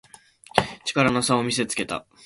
[0.83, 2.07] 力の差を見せつけた